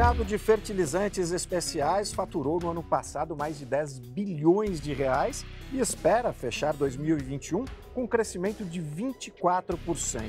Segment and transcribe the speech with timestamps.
[0.00, 5.78] mercado de fertilizantes especiais faturou no ano passado mais de 10 bilhões de reais e
[5.78, 10.22] espera fechar 2021 com um crescimento de 24%.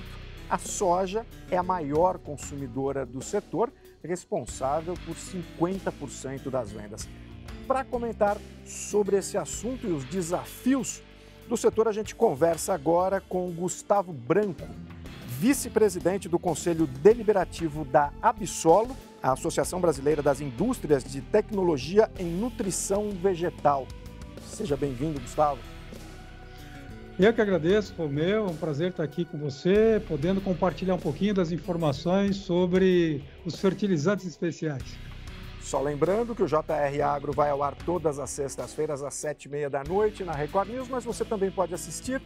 [0.49, 3.71] A soja é a maior consumidora do setor,
[4.03, 7.07] responsável por 50% das vendas.
[7.65, 11.01] Para comentar sobre esse assunto e os desafios
[11.47, 14.67] do setor, a gente conversa agora com Gustavo Branco,
[15.39, 23.11] vice-presidente do Conselho Deliberativo da Absolo, a Associação Brasileira das Indústrias de Tecnologia em Nutrição
[23.11, 23.87] Vegetal.
[24.43, 25.59] Seja bem-vindo, Gustavo.
[27.19, 28.47] Eu que agradeço, Romeu.
[28.47, 33.59] É um prazer estar aqui com você, podendo compartilhar um pouquinho das informações sobre os
[33.59, 34.97] fertilizantes especiais.
[35.61, 39.49] Só lembrando que o JR Agro vai ao ar todas as sextas-feiras às sete e
[39.49, 42.19] meia da noite na Record News, mas você também pode assistir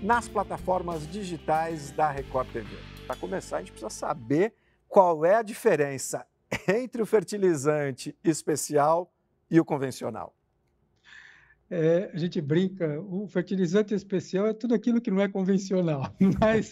[0.00, 2.68] nas plataformas digitais da Record TV.
[3.06, 4.54] Para começar, a gente precisa saber
[4.88, 6.24] qual é a diferença
[6.68, 9.12] entre o fertilizante especial
[9.50, 10.34] e o convencional?
[11.70, 16.70] É, a gente brinca, o fertilizante especial é tudo aquilo que não é convencional, mas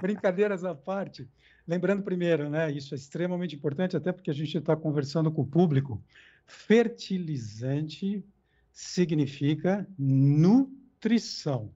[0.00, 1.28] brincadeiras à parte,
[1.66, 5.46] lembrando primeiro, né, isso é extremamente importante, até porque a gente está conversando com o
[5.46, 6.02] público,
[6.46, 8.24] fertilizante
[8.72, 11.70] significa nutrição.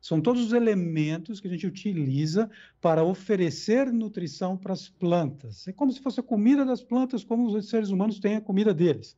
[0.00, 5.68] São todos os elementos que a gente utiliza para oferecer nutrição para as plantas.
[5.68, 8.72] É como se fosse a comida das plantas, como os seres humanos têm a comida
[8.72, 9.16] deles.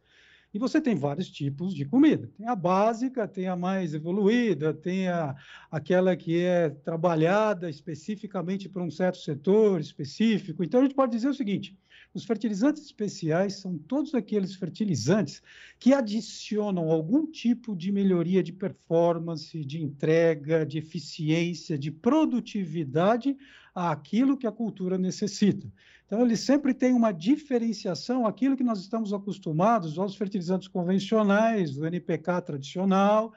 [0.54, 2.30] E você tem vários tipos de comida.
[2.36, 5.34] Tem a básica, tem a mais evoluída, tem a,
[5.70, 10.62] aquela que é trabalhada especificamente para um certo setor específico.
[10.62, 11.78] Então, a gente pode dizer o seguinte:
[12.14, 15.42] os fertilizantes especiais são todos aqueles fertilizantes
[15.78, 23.36] que adicionam algum tipo de melhoria de performance, de entrega, de eficiência, de produtividade
[23.74, 25.66] àquilo que a cultura necessita.
[26.04, 31.86] Então, ele sempre tem uma diferenciação aquilo que nós estamos acostumados aos fertilizantes convencionais, do
[31.86, 33.32] NPK tradicional,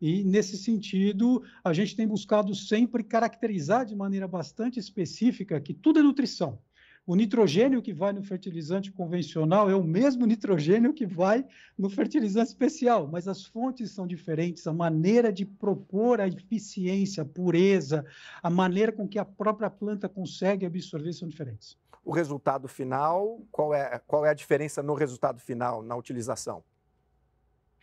[0.00, 5.98] e, nesse sentido, a gente tem buscado sempre caracterizar de maneira bastante específica que tudo
[5.98, 6.60] é nutrição.
[7.04, 11.44] O nitrogênio que vai no fertilizante convencional é o mesmo nitrogênio que vai
[11.76, 17.26] no fertilizante especial, mas as fontes são diferentes, a maneira de propor a eficiência, a
[17.26, 18.06] pureza,
[18.40, 21.76] a maneira com que a própria planta consegue absorver são diferentes.
[22.04, 26.62] O resultado final, qual é, qual é a diferença no resultado final, na utilização?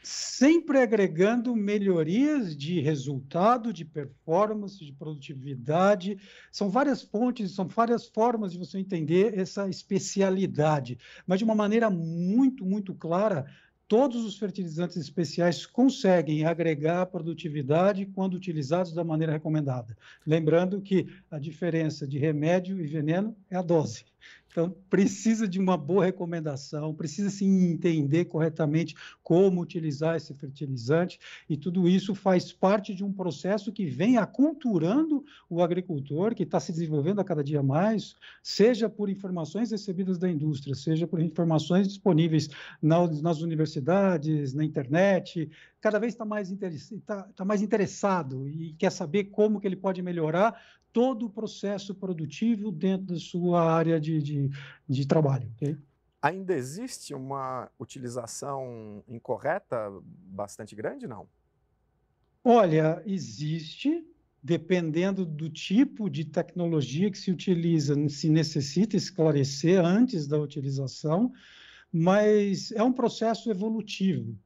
[0.02, 6.18] Sempre agregando melhorias de resultado, de performance, de produtividade.
[6.52, 11.90] São várias fontes, são várias formas de você entender essa especialidade, mas de uma maneira
[11.90, 13.46] muito, muito clara.
[13.88, 19.98] Todos os fertilizantes especiais conseguem agregar produtividade quando utilizados da maneira recomendada.
[20.26, 24.06] Lembrando que a diferença de remédio e veneno é a dose.
[24.52, 31.56] Então, precisa de uma boa recomendação, precisa se entender corretamente como utilizar esse fertilizante, e
[31.56, 36.72] tudo isso faz parte de um processo que vem aculturando o agricultor, que está se
[36.72, 42.50] desenvolvendo a cada dia mais, seja por informações recebidas da indústria, seja por informações disponíveis
[42.82, 45.50] nas universidades, na internet,
[45.82, 46.52] cada vez está mais,
[47.06, 51.94] tá, tá mais interessado e quer saber como que ele pode melhorar todo o processo
[51.96, 54.50] produtivo dentro da sua área de, de,
[54.88, 55.50] de trabalho.
[55.56, 55.78] Okay?
[56.22, 61.28] Ainda existe uma utilização incorreta bastante grande, não?
[62.44, 64.04] Olha, existe,
[64.42, 71.32] dependendo do tipo de tecnologia que se utiliza, se necessita esclarecer antes da utilização,
[71.92, 74.38] mas é um processo evolutivo.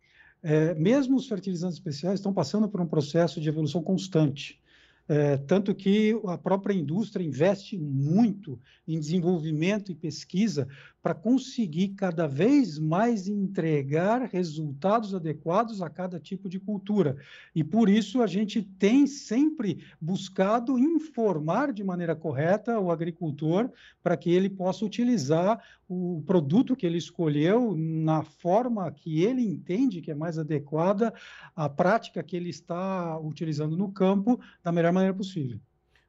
[0.44, 4.60] É, mesmo os fertilizantes especiais estão passando por um processo de evolução constante.
[5.08, 10.68] É, tanto que a própria indústria investe muito em desenvolvimento e pesquisa
[11.04, 17.18] para conseguir cada vez mais entregar resultados adequados a cada tipo de cultura.
[17.54, 23.70] E por isso a gente tem sempre buscado informar de maneira correta o agricultor
[24.02, 30.00] para que ele possa utilizar o produto que ele escolheu na forma que ele entende
[30.00, 31.14] que é mais adequada
[31.54, 35.60] à prática que ele está utilizando no campo da melhor maneira possível.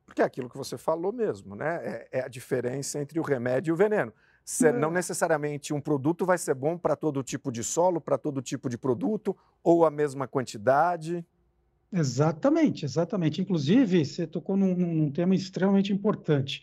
[0.07, 1.81] Porque é aquilo que você falou mesmo, né?
[1.83, 4.13] É, é a diferença entre o remédio e o veneno.
[4.45, 8.43] Se, não necessariamente um produto vai ser bom para todo tipo de solo, para todo
[8.43, 11.25] tipo de produto, ou a mesma quantidade.
[11.91, 13.41] Exatamente, exatamente.
[13.41, 16.63] Inclusive, você tocou num, num tema extremamente importante.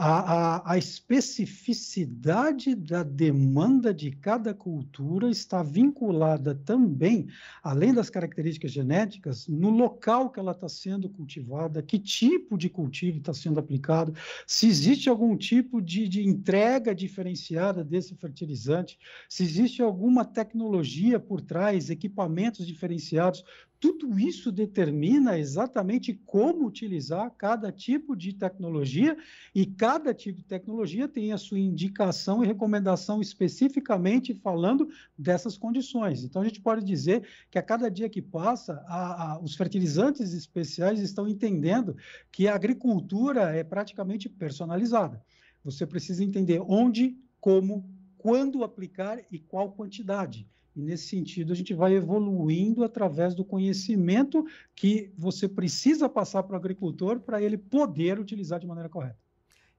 [0.00, 7.26] A, a, a, especificidade da demanda de cada cultura está vinculada também,
[7.64, 13.18] além das características genéticas, no local que ela está sendo cultivada, que tipo de cultivo
[13.18, 14.14] está sendo aplicado,
[14.46, 18.96] se existe algum tipo de, de entrega diferenciada desse fertilizante,
[19.28, 23.42] se existe alguma tecnologia por trás, equipamentos diferenciados
[23.80, 29.16] tudo isso determina exatamente como utilizar cada tipo de tecnologia
[29.54, 36.24] e cada tipo de tecnologia tem a sua indicação e recomendação especificamente falando dessas condições.
[36.24, 40.32] Então, a gente pode dizer que a cada dia que passa, a, a, os fertilizantes
[40.32, 41.96] especiais estão entendendo
[42.32, 45.22] que a agricultura é praticamente personalizada.
[45.64, 50.48] Você precisa entender onde, como, quando aplicar e qual quantidade.
[50.78, 54.46] E nesse sentido, a gente vai evoluindo através do conhecimento
[54.76, 59.18] que você precisa passar para o agricultor para ele poder utilizar de maneira correta.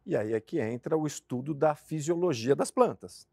[0.06, 3.25] E aí é que entra o estudo da fisiologia das plantas.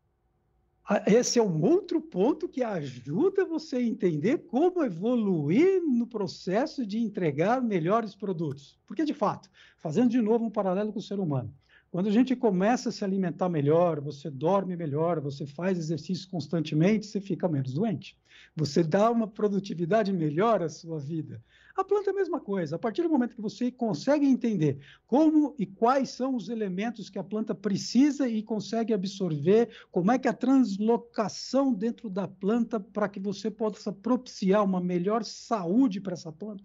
[1.09, 7.01] Esse é um outro ponto que ajuda você a entender como evoluir no processo de
[7.01, 8.79] entregar melhores produtos.
[8.87, 11.53] Porque, de fato, fazendo de novo um paralelo com o ser humano,
[11.91, 17.07] quando a gente começa a se alimentar melhor, você dorme melhor, você faz exercício constantemente,
[17.07, 18.17] você fica menos doente.
[18.55, 21.43] Você dá uma produtividade melhor à sua vida.
[21.77, 22.77] A planta é a mesma coisa.
[22.77, 27.19] A partir do momento que você consegue entender como e quais são os elementos que
[27.19, 33.09] a planta precisa e consegue absorver, como é que a translocação dentro da planta para
[33.11, 36.65] que você possa propiciar uma melhor saúde para essa planta,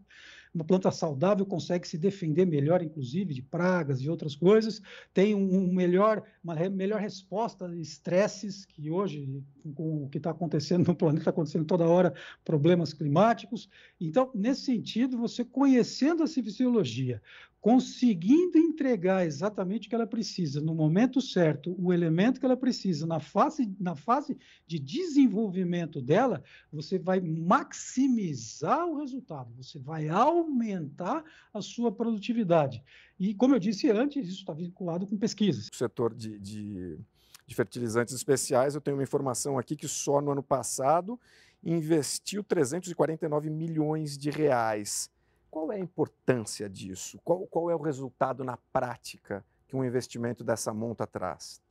[0.53, 4.81] uma planta saudável consegue se defender melhor, inclusive, de pragas e outras coisas,
[5.13, 9.41] tem um melhor, uma melhor resposta a estresses, que hoje,
[9.73, 12.13] com o que está acontecendo no planeta, está acontecendo toda hora
[12.43, 13.69] problemas climáticos.
[13.99, 17.21] Então, nesse sentido, você conhecendo a fisiologia,
[17.61, 23.05] conseguindo entregar exatamente o que ela precisa no momento certo, o elemento que ela precisa
[23.05, 24.35] na fase, na fase
[24.65, 26.43] de desenvolvimento dela,
[26.73, 31.23] você vai maximizar o resultado, você vai aumentar
[31.53, 32.83] a sua produtividade.
[33.19, 35.67] E, como eu disse antes, isso está vinculado com pesquisas.
[35.71, 36.97] O setor de, de,
[37.45, 41.19] de fertilizantes especiais, eu tenho uma informação aqui que só no ano passado
[41.63, 45.11] investiu 349 milhões de reais
[45.51, 47.19] qual é a importância disso?
[47.25, 51.61] Qual, qual é o resultado na prática que um investimento dessa monta traz?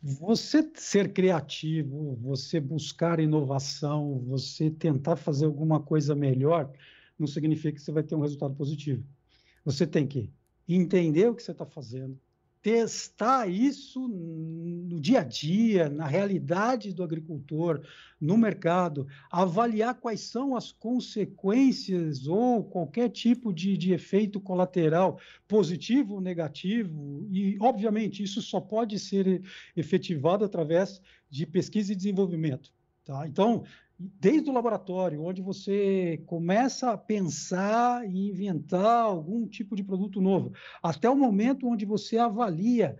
[0.00, 6.72] Você ser criativo, você buscar inovação, você tentar fazer alguma coisa melhor,
[7.18, 9.04] não significa que você vai ter um resultado positivo.
[9.64, 10.32] Você tem que
[10.68, 12.16] entender o que você está fazendo,
[12.62, 17.82] testar isso no dia a dia, na realidade do agricultor,
[18.20, 26.14] no mercado, avaliar quais são as consequências ou qualquer tipo de, de efeito colateral, positivo
[26.14, 29.42] ou negativo, e, obviamente, isso só pode ser
[29.76, 31.00] efetivado através
[31.30, 32.72] de pesquisa e desenvolvimento.
[33.04, 33.26] Tá?
[33.26, 33.64] Então,
[33.98, 40.52] desde o laboratório, onde você começa a pensar e inventar algum tipo de produto novo,
[40.82, 42.96] até o momento onde você avalia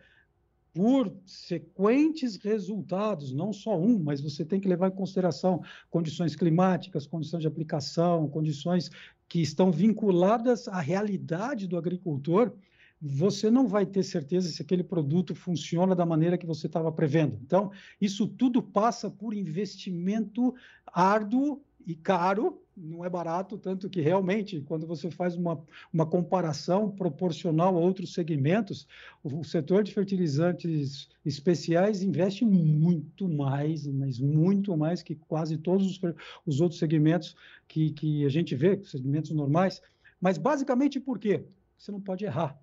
[0.74, 7.06] por sequentes resultados, não só um, mas você tem que levar em consideração condições climáticas,
[7.06, 8.90] condições de aplicação, condições
[9.28, 12.52] que estão vinculadas à realidade do agricultor
[13.00, 17.38] você não vai ter certeza se aquele produto funciona da maneira que você estava prevendo.
[17.42, 20.54] Então, isso tudo passa por investimento
[20.86, 26.90] árduo e caro, não é barato, tanto que realmente, quando você faz uma, uma comparação
[26.90, 28.86] proporcional a outros segmentos,
[29.22, 35.86] o, o setor de fertilizantes especiais investe muito mais, mas muito mais que quase todos
[35.86, 36.00] os,
[36.44, 37.34] os outros segmentos
[37.66, 39.80] que, que a gente vê, segmentos normais.
[40.20, 41.44] Mas basicamente por quê?
[41.78, 42.58] Você não pode errar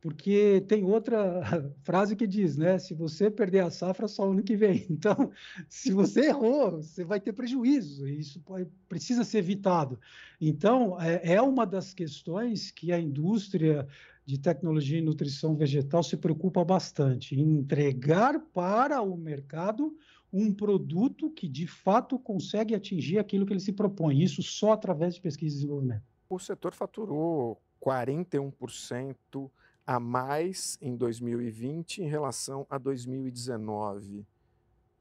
[0.00, 1.42] porque tem outra
[1.84, 2.78] frase que diz, né?
[2.78, 4.86] Se você perder a safra, só ano que vem.
[4.90, 5.30] Então,
[5.68, 9.98] se você errou, você vai ter prejuízo, e isso pode, precisa ser evitado.
[10.40, 13.86] Então, é, é uma das questões que a indústria
[14.24, 19.96] de tecnologia e nutrição vegetal se preocupa bastante, em entregar para o mercado
[20.32, 25.14] um produto que de fato consegue atingir aquilo que ele se propõe, isso só através
[25.14, 26.04] de pesquisa e desenvolvimento.
[26.28, 29.50] O setor faturou 41%
[29.90, 34.24] a mais em 2020 em relação a 2019.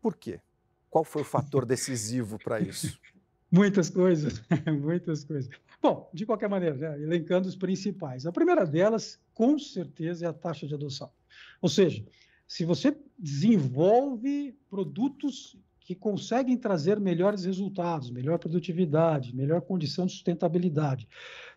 [0.02, 0.42] Por quê?
[0.90, 3.00] Qual foi o fator decisivo para isso?
[3.52, 4.42] Muitas coisas,
[4.82, 5.48] muitas coisas.
[5.80, 8.26] Bom, de qualquer maneira, né, elencando os principais.
[8.26, 11.12] A primeira delas, com certeza, é a taxa de adoção.
[11.62, 12.04] Ou seja,
[12.48, 15.56] se você desenvolve produtos
[15.90, 21.08] que conseguem trazer melhores resultados, melhor produtividade, melhor condição de sustentabilidade.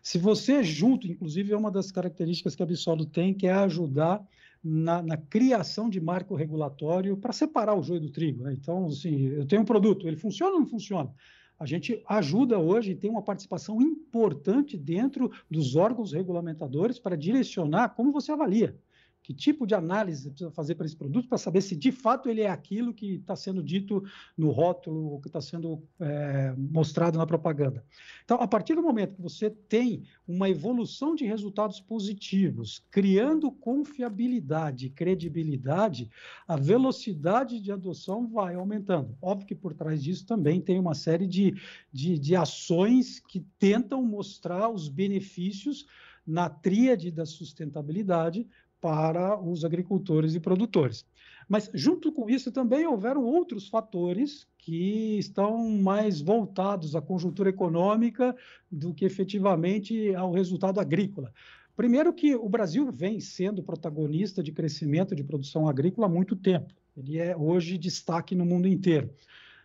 [0.01, 4.25] Se você junto, inclusive é uma das características que a Absolo tem, que é ajudar
[4.63, 8.41] na, na criação de marco regulatório para separar o joio do trigo.
[8.45, 8.53] Né?
[8.53, 11.13] Então, assim, eu tenho um produto, ele funciona ou não funciona?
[11.59, 17.89] A gente ajuda hoje e tem uma participação importante dentro dos órgãos regulamentadores para direcionar
[17.89, 18.75] como você avalia
[19.23, 22.41] que tipo de análise precisa fazer para esse produto para saber se de fato ele
[22.41, 24.03] é aquilo que está sendo dito
[24.37, 27.83] no rótulo, ou que está sendo é, mostrado na propaganda.
[28.25, 34.89] Então, a partir do momento que você tem uma evolução de resultados positivos, criando confiabilidade,
[34.89, 36.09] credibilidade,
[36.45, 39.17] a velocidade de adoção vai aumentando.
[39.21, 41.55] Óbvio que por trás disso também tem uma série de,
[41.91, 45.85] de, de ações que tentam mostrar os benefícios
[46.25, 48.47] na tríade da sustentabilidade
[48.83, 51.05] para os agricultores e produtores.
[51.47, 58.35] Mas, junto com isso, também houveram outros fatores que estão mais voltados à conjuntura econômica
[58.69, 61.31] do que efetivamente ao resultado agrícola.
[61.77, 66.73] Primeiro, que o Brasil vem sendo protagonista de crescimento de produção agrícola há muito tempo.
[66.97, 69.09] Ele é hoje destaque no mundo inteiro.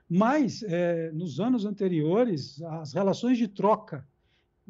[0.09, 4.07] Mas, é, nos anos anteriores, as relações de troca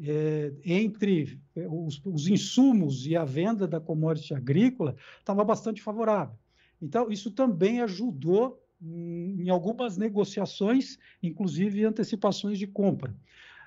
[0.01, 6.35] é, entre é, os, os, insumos e a venda da commodity agrícola estava bastante favorável.
[6.81, 13.13] Então, isso também ajudou em, em algumas negociações, inclusive antecipações de compra.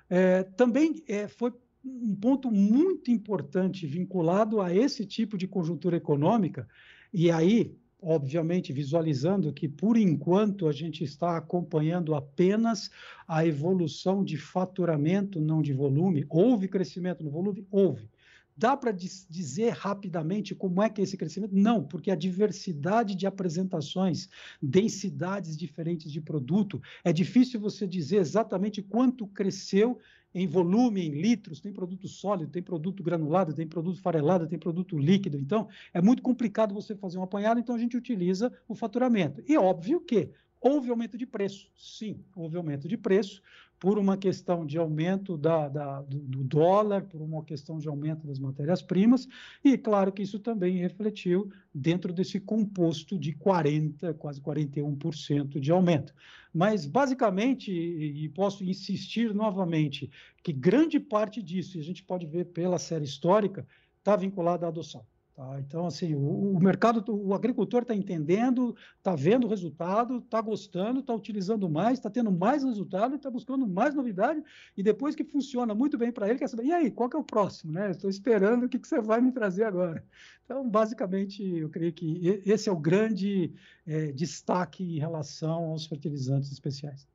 [0.08, 1.52] É, também é, foi
[1.84, 6.68] um ponto muito importante vinculado a esse tipo de conjuntura econômica,
[7.12, 12.90] e aí obviamente visualizando que, por enquanto, a gente está acompanhando apenas
[13.26, 16.26] a evolução de faturamento, não de volume.
[16.28, 17.66] Houve crescimento no volume?
[17.70, 18.11] Houve.
[18.56, 21.54] Dá para dizer rapidamente como é que é esse crescimento?
[21.54, 24.28] Não, porque a diversidade de apresentações,
[24.60, 29.98] densidades diferentes de produto, é difícil você dizer exatamente quanto cresceu
[30.34, 34.98] em volume, em litros, tem produto sólido, tem produto granulado, tem produto farelado, tem produto
[34.98, 35.38] líquido.
[35.38, 39.42] Então, é muito complicado você fazer um apanhado, então a gente utiliza o faturamento.
[39.46, 40.30] E óbvio que
[40.60, 41.68] houve aumento de preço.
[41.76, 43.42] Sim, houve aumento de preço,
[43.82, 48.38] por uma questão de aumento da, da, do, dólar, por uma questão de aumento das
[48.38, 49.26] matérias-primas,
[49.64, 56.14] e claro que isso também refletiu dentro desse composto de 40%, quase 41% de aumento.
[56.54, 60.08] Mas, basicamente, e posso insistir novamente,
[60.44, 63.66] que grande parte disso, e a gente pode ver pela série histórica,
[63.98, 65.04] está vinculada à adoção.
[65.34, 65.58] Tá?
[65.60, 71.00] Então, assim, o, o mercado, o agricultor está entendendo, está vendo o resultado, está gostando,
[71.00, 74.42] está utilizando mais, está tendo mais resultado, está buscando mais novidade,
[74.76, 77.18] e depois que funciona muito bem para ele, quer saber, e aí, qual que é
[77.18, 77.72] o próximo?
[77.72, 77.90] Né?
[77.90, 80.04] Estou esperando o que, que você vai me trazer agora.
[80.44, 83.54] Então, basicamente, eu creio que esse é o grande
[83.86, 87.08] é, destaque em relação aos fertilizantes especiais.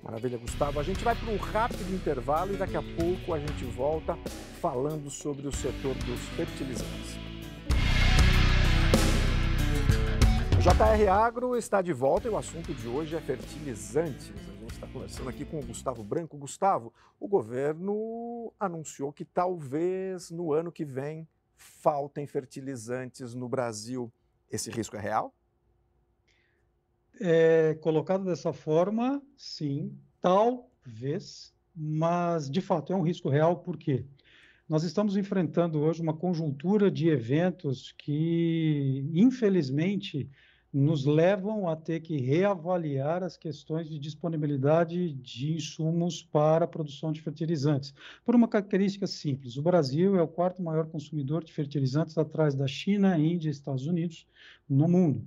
[0.00, 0.78] Maravilha, Gustavo.
[0.78, 4.16] A gente vai para um rápido intervalo e daqui a pouco a gente volta
[4.60, 7.37] falando sobre o setor dos fertilizantes.
[10.68, 14.30] JR Agro está de volta e o assunto de hoje é fertilizantes.
[14.30, 16.36] A gente está conversando aqui com o Gustavo Branco.
[16.36, 24.12] Gustavo, o governo anunciou que talvez no ano que vem faltem fertilizantes no Brasil.
[24.50, 25.34] Esse risco é real?
[27.18, 34.04] É, colocado dessa forma, sim, talvez, mas de fato é um risco real, por quê?
[34.68, 40.28] Nós estamos enfrentando hoje uma conjuntura de eventos que, infelizmente,
[40.72, 47.10] nos levam a ter que reavaliar as questões de disponibilidade de insumos para a produção
[47.10, 47.94] de fertilizantes.
[48.24, 52.66] Por uma característica simples: o Brasil é o quarto maior consumidor de fertilizantes atrás da
[52.66, 54.26] China, Índia e Estados Unidos
[54.68, 55.26] no mundo.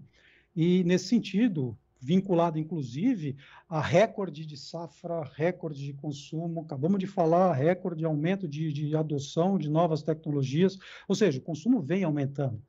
[0.55, 3.38] E, nesse sentido, vinculado inclusive
[3.69, 8.95] a recorde de safra, recorde de consumo, acabamos de falar, recorde de aumento de, de
[8.95, 12.62] adoção de novas tecnologias, ou seja, o consumo vem aumentando.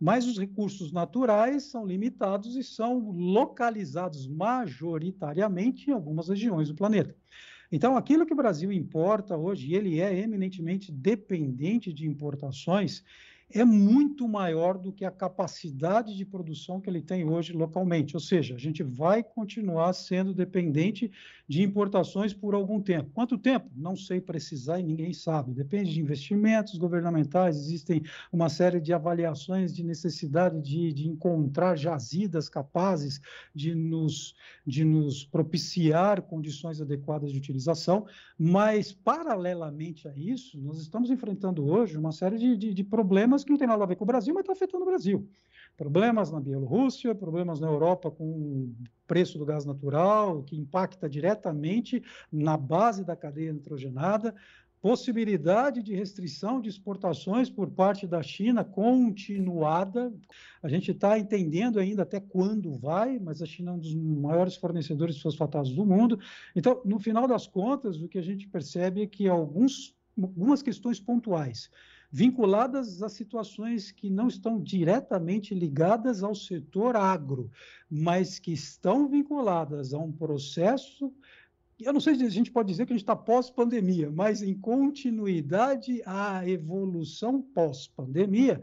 [0.00, 7.16] Mas os recursos naturais são limitados e são localizados majoritariamente em algumas regiões do planeta.
[7.70, 13.04] Então, aquilo que o Brasil importa hoje, ele é eminentemente dependente de importações,
[13.50, 18.14] é muito maior do que a capacidade de produção que ele tem hoje localmente.
[18.14, 21.10] Ou seja, a gente vai continuar sendo dependente
[21.48, 23.10] de importações por algum tempo.
[23.14, 23.70] Quanto tempo?
[23.74, 25.54] Não sei precisar e ninguém sabe.
[25.54, 32.48] Depende de investimentos governamentais, existem uma série de avaliações de necessidade de, de encontrar jazidas
[32.50, 33.20] capazes
[33.54, 34.34] de nos,
[34.66, 38.06] de nos propiciar condições adequadas de utilização,
[38.38, 43.50] mas, paralelamente a isso, nós estamos enfrentando hoje uma série de, de, de problemas que
[43.50, 45.28] não tem nada a ver com o Brasil, mas está afetando o Brasil
[45.78, 48.74] problemas na Bielorrússia, problemas na Europa com o
[49.06, 52.02] preço do gás natural, que impacta diretamente
[52.32, 54.34] na base da cadeia nitrogenada,
[54.80, 60.12] possibilidade de restrição de exportações por parte da China continuada.
[60.62, 64.56] A gente está entendendo ainda até quando vai, mas a China é um dos maiores
[64.56, 66.18] fornecedores de fosfatados do mundo.
[66.54, 70.98] Então, no final das contas, o que a gente percebe é que alguns, algumas questões
[71.00, 71.70] pontuais
[72.10, 77.50] vinculadas a situações que não estão diretamente ligadas ao setor agro,
[77.90, 81.12] mas que estão vinculadas a um processo
[81.80, 84.52] eu não sei se a gente pode dizer que a gente está pós-pandemia, mas em
[84.52, 88.60] continuidade à evolução pós-pandemia,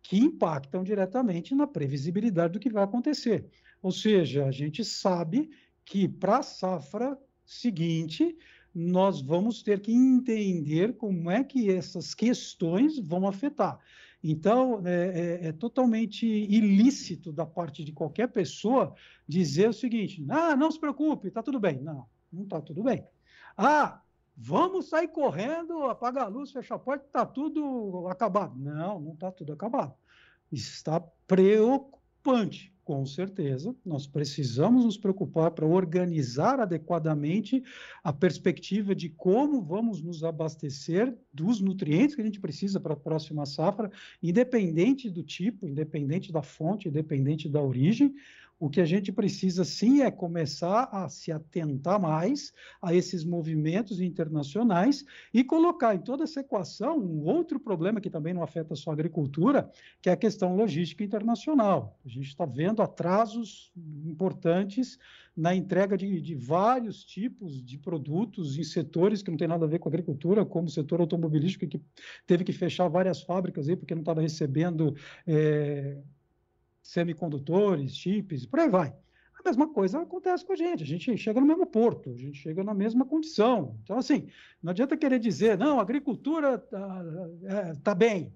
[0.00, 3.48] que impactam diretamente na previsibilidade do que vai acontecer.
[3.82, 5.50] Ou seja, a gente sabe
[5.84, 8.36] que para a safra seguinte,
[8.74, 13.78] nós vamos ter que entender como é que essas questões vão afetar.
[14.26, 18.94] Então, é, é, é, totalmente ilícito da parte de qualquer pessoa
[19.28, 21.78] dizer o seguinte: ah, não se preocupe, está tudo bem.
[21.80, 23.06] Não, não está tudo bem.
[23.56, 24.00] Ah,
[24.36, 28.58] vamos sair correndo, apagar a luz, fechar a porta, está tudo acabado.
[28.58, 29.94] Não, não está tudo acabado.
[30.50, 33.74] Está preocupante, com certeza.
[33.84, 37.62] Nós precisamos nos preocupar para organizar adequadamente
[38.02, 42.96] a perspectiva de como vamos nos abastecer dos nutrientes que a gente precisa para a
[42.96, 43.90] próxima safra,
[44.22, 48.14] independente do tipo, independente da fonte, independente da origem
[48.58, 54.00] o que a gente precisa sim é começar a se atentar mais a esses movimentos
[54.00, 58.90] internacionais e colocar em toda essa equação um outro problema que também não afeta só
[58.90, 59.70] a agricultura,
[60.00, 61.98] que é a questão logística internacional.
[62.04, 63.72] A gente está vendo atrasos
[64.04, 64.98] importantes
[65.36, 69.68] na entrega de, de, vários tipos de produtos em setores que não tem nada a
[69.68, 71.80] ver com a agricultura, como o setor automobilístico, que
[72.24, 74.94] teve que fechar várias fábricas aí porque não estava recebendo
[75.26, 75.98] é,
[76.84, 78.94] semicondutores, chips, por aí vai.
[79.40, 82.38] A mesma coisa acontece com a gente, a gente chega no mesmo porto, a gente
[82.38, 83.78] chega na mesma condição.
[83.82, 84.28] Então, assim,
[84.62, 87.04] não adianta querer dizer, não, a agricultura está
[87.44, 88.32] é, tá bem.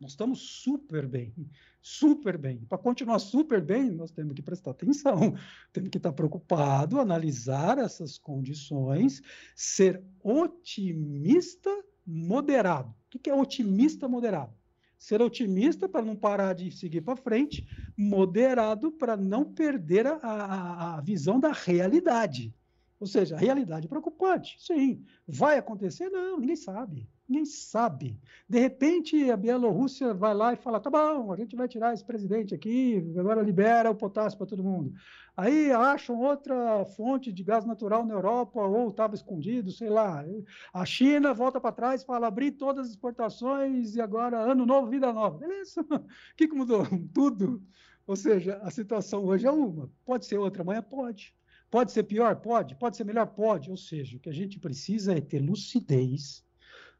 [0.00, 1.34] Nós estamos super bem,
[1.82, 2.58] super bem.
[2.68, 5.34] Para continuar super bem, nós temos que prestar atenção,
[5.72, 9.20] temos que estar preocupado, analisar essas condições,
[9.56, 11.70] ser otimista
[12.06, 12.94] moderado.
[13.12, 14.52] O que é otimista moderado?
[14.98, 17.64] Ser otimista para não parar de seguir para frente,
[17.96, 22.52] moderado para não perder a, a, a, visão da realidade.
[22.98, 24.56] Ou seja, a realidade é preocupante.
[24.58, 25.04] Sim.
[25.26, 26.10] Vai acontecer?
[26.10, 27.08] Não, ninguém sabe.
[27.28, 28.18] Ninguém sabe.
[28.48, 32.02] De repente, a Bielorrússia vai lá e fala: tá bom, a gente vai tirar esse
[32.02, 34.94] presidente aqui, agora libera o potássio para todo mundo.
[35.36, 40.24] Aí acham outra fonte de gás natural na Europa, ou estava escondido, sei lá.
[40.72, 45.12] A China volta para trás, fala: abrir todas as exportações e agora ano novo, vida
[45.12, 45.36] nova.
[45.38, 45.84] Beleza.
[46.32, 46.86] O que mudou?
[47.12, 47.62] Tudo.
[48.06, 49.90] Ou seja, a situação hoje é uma.
[50.02, 51.34] Pode ser outra, amanhã pode.
[51.70, 52.36] Pode ser pior?
[52.36, 52.74] Pode.
[52.74, 53.26] Pode ser melhor?
[53.26, 53.70] Pode.
[53.70, 56.47] Ou seja, o que a gente precisa é ter lucidez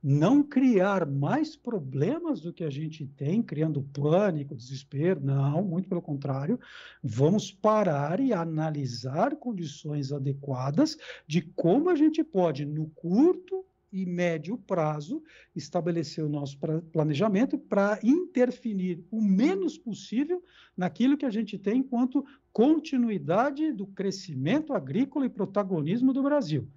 [0.02, 6.02] não criar mais problemas do que a gente tem, criando pânico, desespero, não, muito pelo
[6.02, 6.58] contrário,
[7.02, 14.58] vamos parar e analisar condições adequadas de como a gente pode, no curto e médio
[14.58, 15.22] prazo,
[15.56, 16.58] estabelecer o nosso
[16.92, 20.42] planejamento para interferir o menos possível
[20.76, 26.68] naquilo que a gente tem enquanto continuidade do crescimento agrícola e protagonismo do Brasil.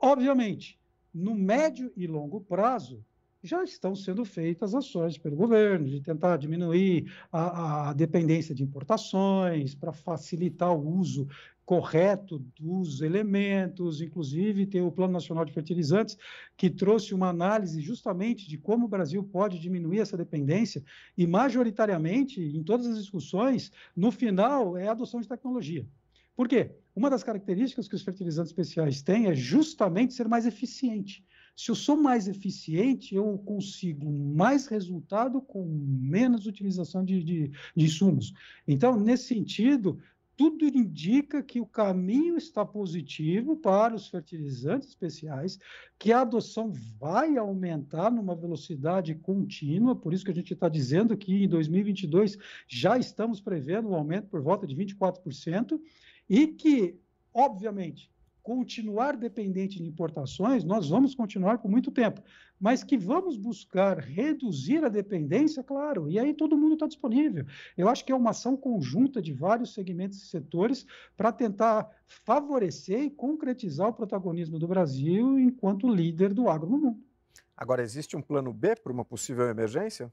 [0.00, 0.78] Obviamente,
[1.14, 3.04] no médio e longo prazo,
[3.42, 9.74] já estão sendo feitas ações pelo governo de tentar diminuir a, a dependência de importações,
[9.74, 11.28] para facilitar o uso
[11.64, 16.16] correto dos elementos, inclusive tem o Plano Nacional de Fertilizantes,
[16.56, 20.82] que trouxe uma análise justamente de como o Brasil pode diminuir essa dependência,
[21.16, 25.86] e majoritariamente, em todas as discussões, no final, é a adoção de tecnologia.
[26.36, 26.70] Por quê?
[26.94, 31.24] Uma das características que os fertilizantes especiais têm é justamente ser mais eficiente.
[31.56, 37.84] Se eu sou mais eficiente, eu consigo mais resultado com menos utilização de, de, de
[37.84, 38.32] insumos.
[38.66, 40.00] Então, nesse sentido,
[40.36, 45.58] tudo indica que o caminho está positivo para os fertilizantes especiais,
[45.96, 51.16] que a adoção vai aumentar numa velocidade contínua, por isso que a gente está dizendo
[51.16, 55.78] que em 2022 já estamos prevendo um aumento por volta de 24%,
[56.28, 56.98] e que,
[57.32, 58.10] obviamente,
[58.44, 62.22] continuar dependente de importações, nós vamos continuar por muito tempo,
[62.60, 67.46] mas que vamos buscar reduzir a dependência, claro, e aí todo mundo está disponível.
[67.74, 73.00] Eu acho que é uma ação conjunta de vários segmentos e setores para tentar favorecer
[73.04, 77.02] e concretizar o protagonismo do Brasil enquanto líder do agro no mundo.
[77.56, 80.12] Agora, existe um plano B para uma possível emergência?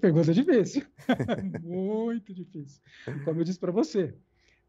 [0.00, 0.86] Pergunta difícil.
[1.62, 2.80] Muito difícil.
[3.24, 4.14] Como eu disse para você,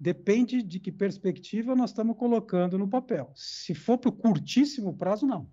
[0.01, 3.32] Depende de que perspectiva nós estamos colocando no papel.
[3.36, 5.47] Se for para o curtíssimo prazo, não.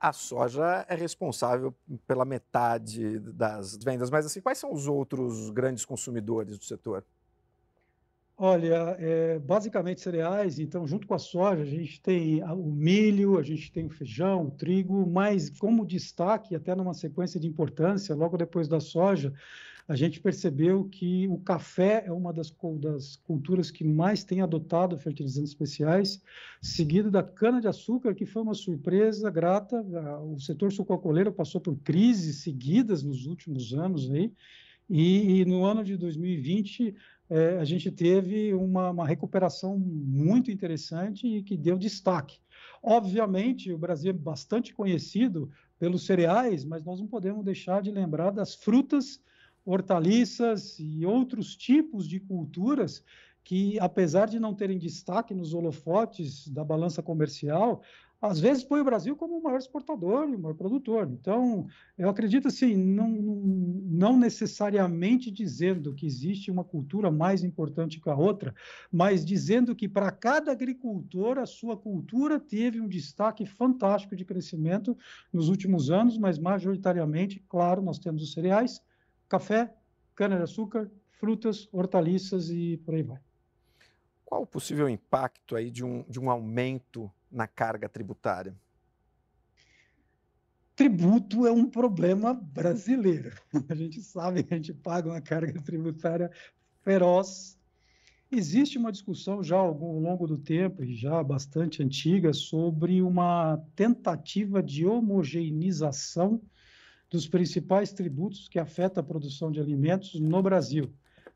[0.00, 1.74] A soja é responsável
[2.06, 7.04] pela metade das vendas, mas assim, quais são os outros grandes consumidores do setor?
[8.36, 13.44] Olha, é, basicamente cereais, então, junto com a soja, a gente tem o milho, a
[13.44, 18.36] gente tem o feijão, o trigo, mas como destaque, até numa sequência de importância, logo
[18.36, 19.32] depois da soja,
[19.86, 24.98] a gente percebeu que o café é uma das, das culturas que mais tem adotado
[24.98, 26.20] fertilizantes especiais,
[26.60, 29.80] seguido da cana-de-açúcar, que foi uma surpresa grata.
[30.22, 34.32] O setor sucocoleiro passou por crises seguidas nos últimos anos aí,
[34.88, 36.94] e, e no ano de 2020
[37.28, 42.38] é, a gente teve uma, uma recuperação muito interessante e que deu destaque.
[42.82, 48.30] Obviamente, o Brasil é bastante conhecido pelos cereais, mas nós não podemos deixar de lembrar
[48.30, 49.20] das frutas,
[49.64, 53.02] hortaliças e outros tipos de culturas
[53.42, 57.82] que, apesar de não terem destaque nos holofotes da balança comercial,
[58.26, 61.06] às vezes põe o Brasil como o maior exportador o maior produtor.
[61.10, 61.66] Então,
[61.98, 68.14] eu acredito assim, não, não necessariamente dizendo que existe uma cultura mais importante que a
[68.14, 68.54] outra,
[68.90, 74.96] mas dizendo que para cada agricultor a sua cultura teve um destaque fantástico de crescimento
[75.30, 78.80] nos últimos anos, mas majoritariamente, claro, nós temos os cereais,
[79.28, 79.70] café,
[80.14, 83.20] cana-de-açúcar, frutas, hortaliças e por aí vai.
[84.24, 88.54] Qual o possível impacto aí de um, de um aumento na carga tributária?
[90.76, 93.32] Tributo é um problema brasileiro.
[93.68, 96.30] A gente sabe que a gente paga uma carga tributária
[96.82, 97.56] feroz.
[98.30, 104.60] Existe uma discussão já ao longo do tempo, e já bastante antiga, sobre uma tentativa
[104.60, 106.40] de homogeneização
[107.08, 110.92] dos principais tributos que afetam a produção de alimentos no Brasil.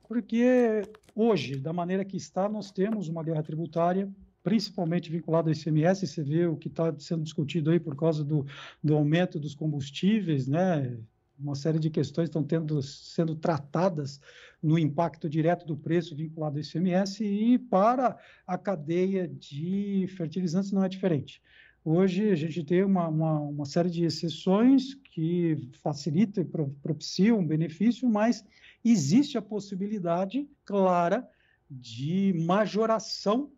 [0.08, 0.82] Porque
[1.14, 4.10] hoje, da maneira que está, nós temos uma guerra tributária
[4.48, 8.46] principalmente vinculado ao ICMS, você vê o que está sendo discutido aí por causa do,
[8.82, 10.96] do aumento dos combustíveis, né?
[11.38, 14.18] Uma série de questões estão tendo, sendo tratadas
[14.62, 20.82] no impacto direto do preço vinculado ao ICMS e para a cadeia de fertilizantes não
[20.82, 21.42] é diferente.
[21.84, 26.46] Hoje a gente tem uma, uma, uma série de exceções que facilitam e
[26.82, 28.42] propiciam um benefício, mas
[28.82, 31.28] existe a possibilidade clara
[31.70, 33.52] de majoração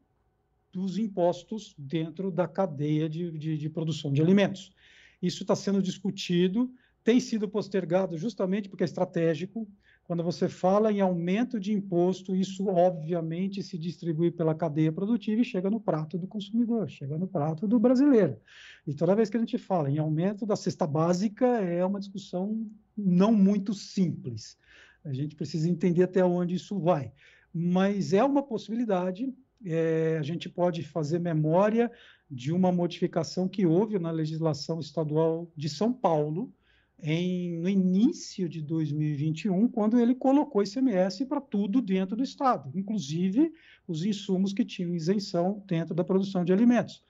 [0.73, 4.73] dos impostos dentro da cadeia de, de, de produção de alimentos.
[5.21, 6.71] Isso está sendo discutido,
[7.03, 9.69] tem sido postergado justamente porque é estratégico.
[10.05, 15.45] Quando você fala em aumento de imposto, isso obviamente se distribui pela cadeia produtiva e
[15.45, 18.37] chega no prato do consumidor, chega no prato do brasileiro.
[18.87, 22.67] E toda vez que a gente fala em aumento da cesta básica, é uma discussão
[22.97, 24.59] não muito simples.
[25.05, 27.13] A gente precisa entender até onde isso vai.
[27.53, 29.33] Mas é uma possibilidade,
[29.65, 31.91] é, a gente pode fazer memória
[32.31, 36.53] de uma modificação que houve na legislação estadual de São Paulo,
[37.03, 43.53] em, no início de 2021, quando ele colocou ICMS para tudo dentro do Estado, inclusive
[43.87, 47.03] os insumos que tinham isenção dentro da produção de alimentos.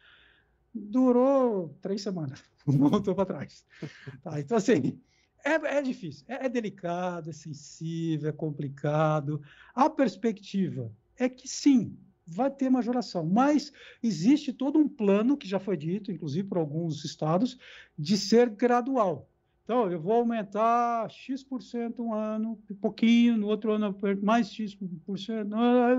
[0.73, 3.65] Durou três semanas, voltou para trás.
[4.23, 5.01] Tá, então, assim,
[5.45, 9.43] é, é difícil, é, é delicado, é sensível, é complicado.
[9.75, 11.99] A perspectiva é que sim,
[12.31, 13.27] vai ter majoração.
[13.27, 17.59] Mas existe todo um plano, que já foi dito, inclusive por alguns estados,
[17.99, 19.29] de ser gradual.
[19.65, 25.49] Então, eu vou aumentar X% um ano, um pouquinho, no outro ano mais X%,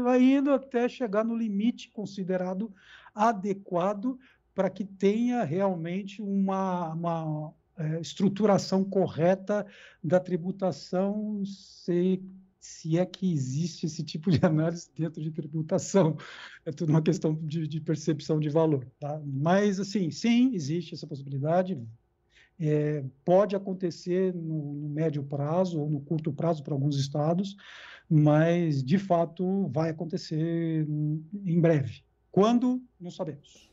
[0.04, 2.74] vai indo até chegar no limite considerado
[3.16, 4.20] adequado
[4.54, 9.66] para que tenha realmente uma, uma é, estruturação correta
[10.04, 12.22] da tributação, ser
[12.62, 16.16] se é que existe esse tipo de análise dentro de tributação.
[16.64, 18.88] É tudo uma questão de, de percepção de valor.
[19.00, 19.20] Tá?
[19.26, 21.82] Mas, assim, sim, existe essa possibilidade.
[22.60, 27.58] É, pode acontecer no, no, médio prazo ou no curto prazo para alguns estados,
[28.08, 32.04] mas, de fato, vai acontecer em breve.
[32.32, 32.80] Quando?
[33.00, 33.72] Não sabemos.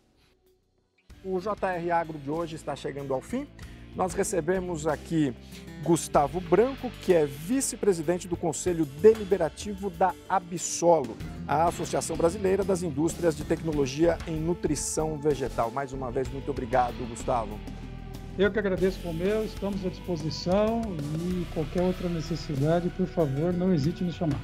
[1.23, 3.47] O JR Agro de hoje está chegando ao fim
[3.95, 5.35] nós recebemos aqui
[5.83, 13.37] Gustavo Branco, que é vice-presidente do Conselho Deliberativo da Absolo, a Associação Brasileira das Indústrias
[13.37, 15.71] de Tecnologia em Nutrição Vegetal.
[15.71, 17.59] Mais uma vez, muito obrigado, Gustavo.
[18.39, 20.83] Eu que agradeço, Romeu, estamos à disposição
[21.21, 24.41] e qualquer outra necessidade, por favor, não hesite em nos chamar.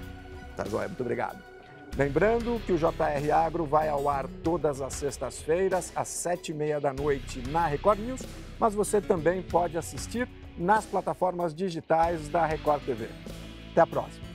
[0.57, 1.54] Tá joia, muito obrigado.
[1.97, 6.81] Lembrando que o JR Agro vai ao ar todas as sextas-feiras, às sete e meia
[6.81, 8.23] da noite, na Record News
[8.59, 13.09] mas você também pode assistir nas plataformas digitais da Record TV.
[13.73, 14.34] Até a próxima!